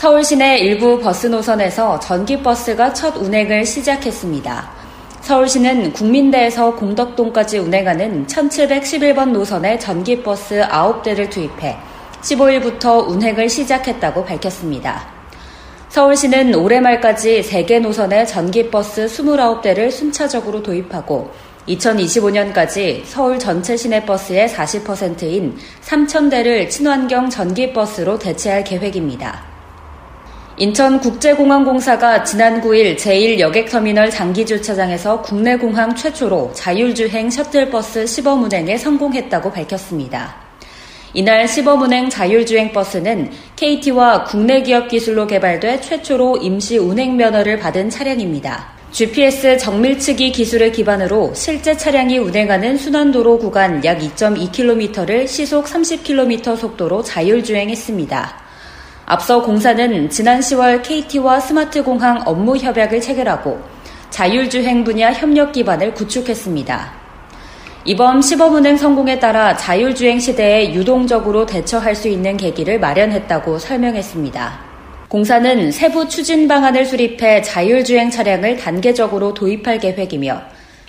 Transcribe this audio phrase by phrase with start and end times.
[0.00, 4.70] 서울 시내 일부 버스 노선에서 전기버스가 첫 운행을 시작했습니다.
[5.20, 11.76] 서울시는 국민대에서 공덕동까지 운행하는 1711번 노선의 전기버스 9대를 투입해
[12.22, 15.06] 15일부터 운행을 시작했다고 밝혔습니다.
[15.90, 21.30] 서울시는 올해 말까지 3개 노선의 전기버스 29대를 순차적으로 도입하고
[21.68, 29.49] 2025년까지 서울 전체 시내버스의 40%인 3,000대를 친환경 전기버스로 대체할 계획입니다.
[30.60, 40.36] 인천국제공항공사가 지난 9일 제1여객터미널 장기주차장에서 국내 공항 최초로 자율주행 셔틀버스 시범 운행에 성공했다고 밝혔습니다.
[41.14, 47.88] 이날 시범 운행 자율주행 버스는 KT와 국내 기업 기술로 개발돼 최초로 임시 운행 면허를 받은
[47.88, 48.68] 차량입니다.
[48.92, 58.49] GPS 정밀치기 기술을 기반으로 실제 차량이 운행하는 순환도로 구간 약 2.2km를 시속 30km 속도로 자율주행했습니다.
[59.06, 63.60] 앞서 공사는 지난 10월 KT와 스마트공항 업무 협약을 체결하고
[64.10, 67.00] 자율주행 분야 협력 기반을 구축했습니다.
[67.86, 74.60] 이번 시범운행 성공에 따라 자율주행 시대에 유동적으로 대처할 수 있는 계기를 마련했다고 설명했습니다.
[75.08, 80.40] 공사는 세부 추진 방안을 수립해 자율주행 차량을 단계적으로 도입할 계획이며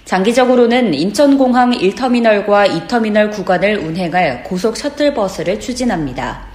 [0.05, 6.50] 장기적으로는 인천공항 1터미널과 2터미널 구간을 운행할 고속 셔틀버스를 추진합니다.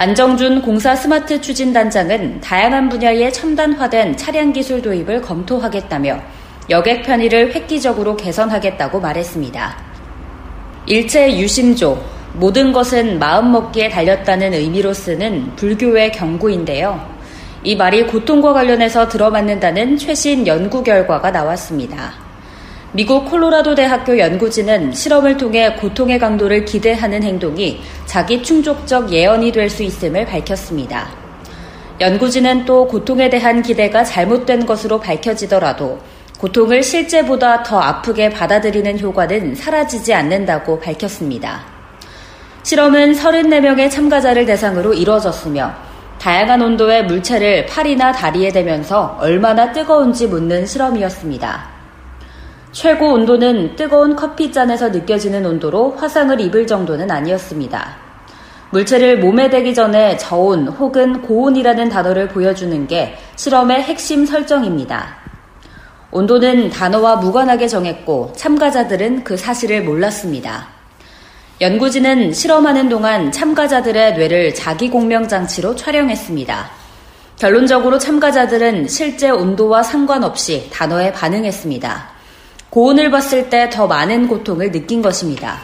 [0.00, 6.18] 안정준 공사 스마트 추진단장은 다양한 분야의 첨단화된 차량 기술 도입을 검토하겠다며
[6.70, 9.76] 여객 편의를 획기적으로 개선하겠다고 말했습니다.
[10.86, 12.02] 일체 유심조,
[12.32, 17.06] 모든 것은 마음먹기에 달렸다는 의미로 쓰는 불교의 경고인데요.
[17.62, 22.29] 이 말이 고통과 관련해서 들어맞는다는 최신 연구 결과가 나왔습니다.
[22.92, 29.84] 미국 콜로라도 대학교 연구진은 실험을 통해 고통의 강도를 기대하는 행동이 자기 충족적 예언이 될 수
[29.84, 31.08] 있음을 밝혔습니다.
[32.00, 36.00] 연구진은 또 고통에 대한 기대가 잘못된 것으로 밝혀지더라도
[36.40, 41.60] 고통을 실제보다 더 아프게 받아들이는 효과는 사라지지 않는다고 밝혔습니다.
[42.64, 45.72] 실험은 34명의 참가자를 대상으로 이루어졌으며
[46.18, 51.69] 다양한 온도의 물체를 팔이나 다리에 대면서 얼마나 뜨거운지 묻는 실험이었습니다.
[52.72, 57.96] 최고 온도는 뜨거운 커피잔에서 느껴지는 온도로 화상을 입을 정도는 아니었습니다.
[58.70, 65.16] 물체를 몸에 대기 전에 저온 혹은 고온이라는 단어를 보여주는 게 실험의 핵심 설정입니다.
[66.12, 70.68] 온도는 단어와 무관하게 정했고 참가자들은 그 사실을 몰랐습니다.
[71.60, 76.70] 연구진은 실험하는 동안 참가자들의 뇌를 자기 공명 장치로 촬영했습니다.
[77.36, 82.09] 결론적으로 참가자들은 실제 온도와 상관없이 단어에 반응했습니다.
[82.70, 85.58] 고온을 봤을 때 더 많은 고통을 느낀 것입니다.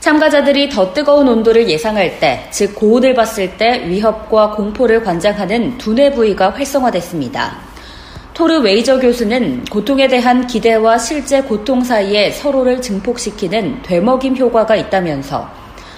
[0.00, 6.50] 참가자들이 더 뜨거운 온도를 예상할 때, 즉 고온을 봤을 때 위협과 공포를 관장하는 두뇌 부위가
[6.50, 7.56] 활성화됐습니다.
[8.34, 15.48] 토르 웨이저 교수는 고통에 대한 기대와 실제 고통 사이에 서로를 증폭시키는 되먹임 효과가 있다면서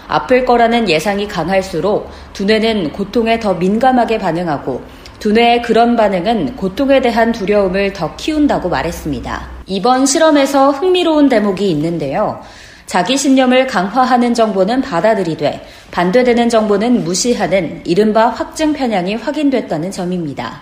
[0.06, 4.82] 아플 거라는 예상이 강할수록 두뇌는 고통에 더 민감하게 반응하고
[5.24, 9.48] 두뇌의 그런 반응은 고통에 대한 두려움을 더 키운다고 말했습니다.
[9.64, 12.42] 이번 실험에서 흥미로운 대목이 있는데요.
[12.84, 20.60] 자기 신념을 강화하는 정보는 받아들이되 반대되는 정보는 무시하는 이른바 확증 편향이 확인됐다는 점입니다.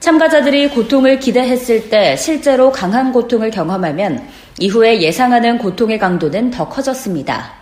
[0.00, 4.26] 참가자들이 고통을 기대했을 때 실제로 강한 고통을 경험하면
[4.60, 7.52] 이후에 예상하는 고통의 강도는 더 커졌습니다.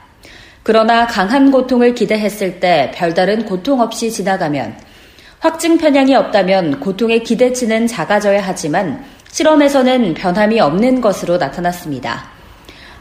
[0.62, 4.91] 그러나 강한 고통을 기대했을 때 별다른 고통 없이 지나가면
[5.42, 12.26] 확증 편향이 없다면 고통의 기대치는 작아져야 하지만 실험에서는 변함이 없는 것으로 나타났습니다.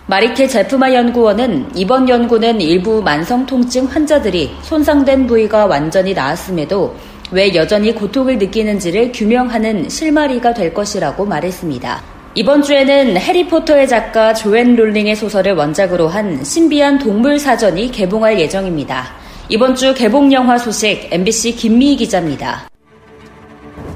[0.07, 6.95] 마리케 제프마 연구원은 이번 연구는 일부 만성 통증 환자들이 손상된 부위가 완전히 나았음에도
[7.29, 12.01] 왜 여전히 고통을 느끼는지를 규명하는 실마리가 될 것이라고 말했습니다.
[12.33, 19.21] 이번 주에는 해리포터의 작가 조앤 롤링의 소설을 원작으로 한 신비한 동물 사전이 개봉할 예정입니다.
[19.53, 22.69] 이번 주 개봉 영화 소식 MBC 김미희 기자입니다.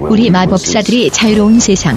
[0.02, 1.96] 우리 마법사들이 자유로운 세상.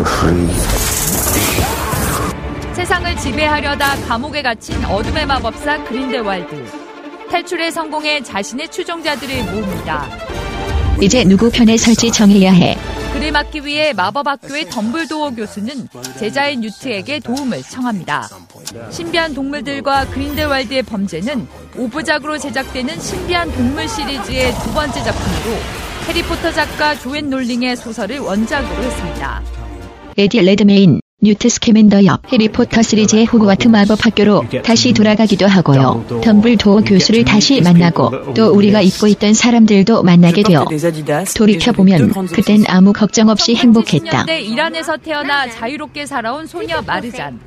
[2.73, 6.67] 세상을 지배하려다 감옥에 갇힌 어둠의 마법사 그린데왈드.
[7.33, 10.07] 탈출에 성공해 자신의 추종자들을 모읍니다.
[11.03, 12.79] 이제 누구 편에 설지 정해야 해.
[13.13, 18.29] 그를 막기 위해 마법학교의 덤블도어 교수는 제자인 뉴트에게 도움을 청합니다.
[18.91, 21.47] 신비한 동물들과 그린델왈드의 범죄는
[21.77, 25.57] 오브작으로 제작되는 신비한 동물 시리즈의 두 번째 작품으로
[26.09, 29.43] 해리포터 작가 조앤 롤링의 소설을 원작으로 했습니다.
[30.17, 36.05] 에디 레드메인, 뉴트 스캐맨더 역 해리포터 시리즈의 호그와트 마법 학교로 다시 돌아가기도 하고요.
[36.23, 40.65] 덤블도어 교수를 다시 만나고 또 우리가 잊고 있던 사람들도 만나게 되어
[41.37, 44.27] 돌이켜보면 그땐 아무 걱정 없이 행복했다.
[44.27, 47.41] 70년대 이란에서 태어나 자유롭게 살아온 소녀 마르잔.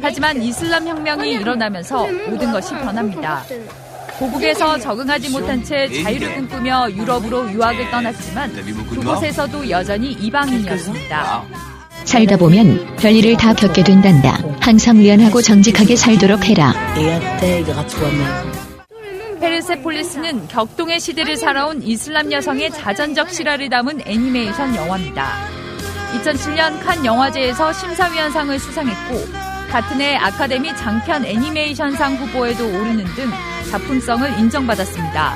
[0.00, 3.42] 하지만 이슬람 혁명이 일어나면서 모든 것이 변합니다.
[4.20, 8.52] 고국에서 적응하지 못한 채 자유를 꿈꾸며 유럽으로 유학을 떠났지만
[8.90, 11.67] 그곳에서도 여전히 이방인이었습니다.
[12.08, 14.42] 살다 보면 별일을 다 겪게 된단다.
[14.60, 16.72] 항상 미안하고 정직하게 살도록 해라.
[19.38, 25.28] 페르세폴리스는 격동의 시대를 살아온 이슬람 여성의 자전적 실화를 담은 애니메이션 영화입니다.
[26.24, 29.26] 2007년 칸 영화제에서 심사위원상을 수상했고
[29.70, 33.30] 같은 해 아카데미 장편 애니메이션상 후보에도 오르는 등
[33.70, 35.34] 작품성을 인정받았습니다.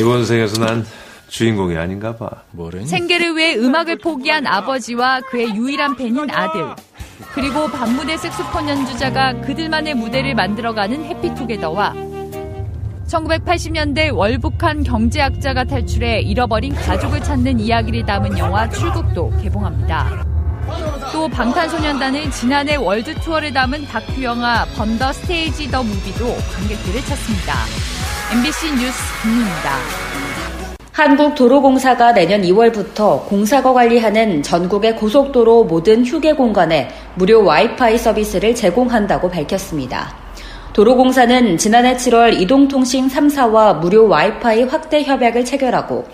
[0.00, 0.86] 이번 생에서 난
[1.32, 2.30] 주인공이 아닌가 봐.
[2.84, 6.62] 생계를 위해 음악을 포기한 아버지와 그의 유일한 팬인 아들.
[7.32, 11.94] 그리고 반무대 색소폰 연주자가 그들만의 무대를 만들어가는 해피투게더와
[13.06, 20.26] 1980년대 월북한 경제학자가 탈출해 잃어버린 가족을 찾는 이야기를 담은 영화 출국도 개봉합니다.
[21.12, 27.54] 또 방탄소년단은 지난해 월드 투어를 담은 다큐 영화 Burn the Stage the Movie도 관객들을 찾습니다.
[28.32, 30.01] MBC 뉴스 김민입니다.
[30.92, 40.14] 한국도로공사가 내년 2월부터 공사가 관리하는 전국의 고속도로 모든 휴게 공간에 무료 와이파이 서비스를 제공한다고 밝혔습니다.
[40.74, 46.04] 도로공사는 지난해 7월 이동통신 3사와 무료 와이파이 확대 협약을 체결하고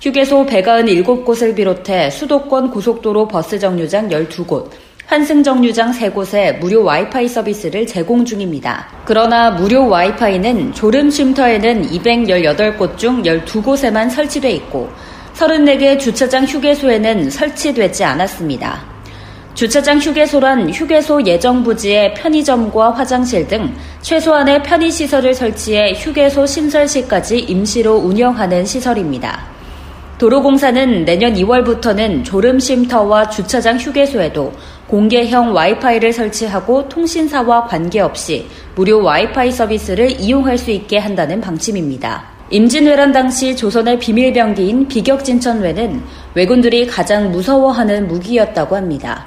[0.00, 4.70] 휴게소 197곳을 비롯해 수도권 고속도로 버스 정류장 12곳,
[5.08, 8.88] 환승 정류장 3곳에 무료 와이파이 서비스를 제공 중입니다.
[9.06, 14.90] 그러나 무료 와이파이는 졸음 쉼터에는 218곳 중 12곳에만 설치돼 있고
[15.32, 18.84] 34개 주차장 휴게소에는 설치되지 않았습니다.
[19.54, 27.94] 주차장 휴게소란 휴게소 예정 부지에 편의점과 화장실 등 최소한의 편의시설을 설치해 휴게소 신설 시까지 임시로
[27.94, 29.57] 운영하는 시설입니다.
[30.18, 34.52] 도로공사는 내년 2월부터는 졸음쉼터와 주차장 휴게소에도
[34.88, 42.24] 공개형 와이파이를 설치하고 통신사와 관계없이 무료 와이파이 서비스를 이용할 수 있게 한다는 방침입니다.
[42.50, 46.02] 임진왜란 당시 조선의 비밀병기인 비격진천외는
[46.34, 49.26] 왜군들이 가장 무서워하는 무기였다고 합니다.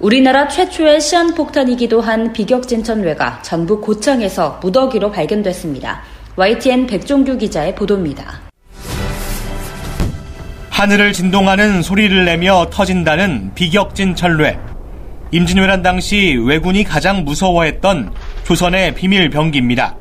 [0.00, 6.02] 우리나라 최초의 시한폭탄이기도 한 비격진천외가 전북 고창에서 무더기로 발견됐습니다.
[6.34, 8.43] YTN 백종규 기자의 보도입니다.
[10.74, 14.58] 하늘을 진동하는 소리를 내며 터진다는 비격진 천뢰.
[15.30, 18.12] 임진왜란 당시 왜군이 가장 무서워했던
[18.42, 19.94] 조선의 비밀 병기입니다.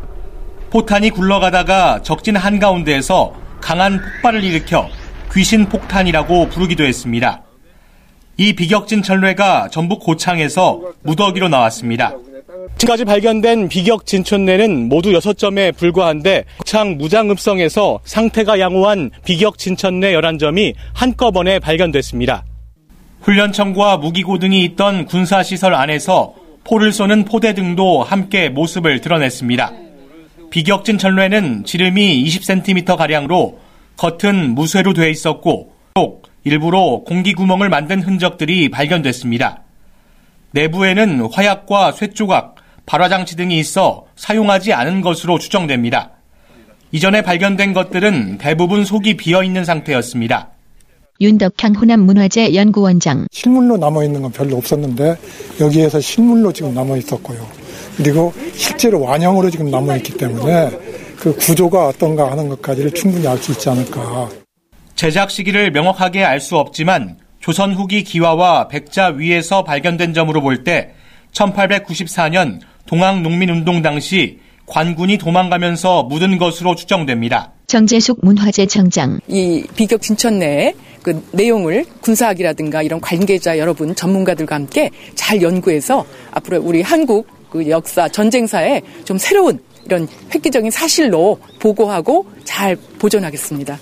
[0.72, 4.90] 포탄이 굴러가다가 적진 한가운데에서 강한 폭발을 일으켜
[5.32, 7.44] 귀신 폭탄이라고 부르기도 했습니다.
[8.38, 12.14] 이 비격진 천뢰가 전북 고창에서 무더기로 나왔습니다.
[12.78, 21.60] 지금까지 발견된 비격 진천내는 모두 6점에 불과한데 창 무장읍성에서 상태가 양호한 비격 진천내 11점이 한꺼번에
[21.60, 22.44] 발견됐습니다.
[23.22, 26.36] 훈련청과 무기고 등이 있던 군사시설 안에서
[26.66, 29.72] 포를 쏘는 포대 등도 함께 모습을 드러냈습니다.
[30.50, 33.56] 비격진 천뢰는 지름이 20cm가량으로
[33.98, 35.74] 겉은 무쇠로 되어 있었고
[36.44, 39.63] 일부러 공기 구멍을 만든 흔적들이 발견됐습니다.
[40.54, 42.56] 내부에는 화약과 쇠조각,
[42.86, 46.12] 발화장치 등이 있어 사용하지 않은 것으로 추정됩니다.
[46.92, 50.50] 이전에 발견된 것들은 대부분 속이 비어 있는 상태였습니다.
[51.22, 53.28] 윤덕향 호남문화재 연구원장.
[53.32, 55.16] 실물로 남아 있는 건 별로 없었는데
[55.60, 57.46] 여기에서 실물로 지금 남아 있었고요.
[57.98, 60.70] 그리고 실제로 완형으로 지금 남아 있기 때문에
[61.18, 64.30] 그 구조가 어떤가 하는 것까지를 충분히 알 수 있지 않을까.
[64.96, 70.94] 제작 시기를 명확하게 알 수 없지만 조선 후기 기와와 백자 위에서 발견된 점으로 볼 때
[71.34, 77.52] 1894년 동학 농민운동 당시 관군이 도망가면서 묻은 것으로 추정됩니다.
[77.68, 79.20] 정재숙 문화재 청장.
[79.28, 86.62] 이 비격 진천 내에 그 내용을 군사학이라든가 이런 관계자 여러분 전문가들과 함께 잘 연구해서 앞으로
[86.62, 93.78] 우리 한국 그 역사 전쟁사에 좀 새로운 이런 획기적인 사실로 보고하고 잘 보존하겠습니다.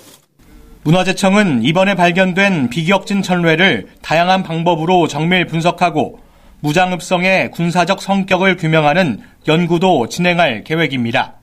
[0.84, 6.18] 문화재청은 이번에 발견된 비격진 천뢰를 다양한 방법으로 정밀 분석하고
[6.60, 11.34] 무장읍성의 군사적 성격을 규명하는 연구도 진행할 계획입니다.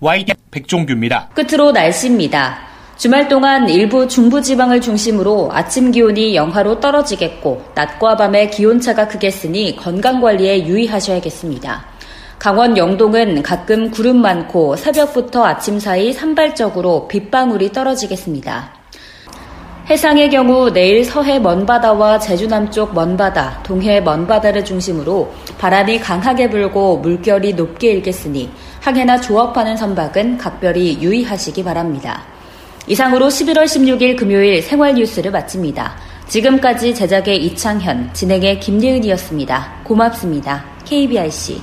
[0.00, 1.30] YD 백종규입니다.
[1.34, 2.58] 끝으로 날씨입니다.
[2.98, 11.95] 주말 동안 일부 중부지방을 중심으로 아침 기온이 영하로 떨어지겠고 낮과 밤의 기온차가 크겠으니 건강관리에 유의하셔야겠습니다.
[12.38, 18.76] 강원 영동은 가끔 구름 많고 새벽부터 아침 사이 산발적으로 빗방울이 떨어지겠습니다.
[19.88, 27.54] 해상의 경우 내일 서해 먼바다와 제주 남쪽 먼바다, 동해 먼바다를 중심으로 바람이 강하게 불고 물결이
[27.54, 28.50] 높게 일겠으니
[28.80, 32.24] 항해나 조업하는 선박은 각별히 유의하시기 바랍니다.
[32.88, 35.96] 이상으로 11월 16일 금요일 생활 뉴스를 마칩니다.
[36.28, 39.82] 지금까지 제작의 이창현, 진행의 김예은이었습니다.
[39.84, 40.64] 고맙습니다.
[40.84, 41.62] KBRC.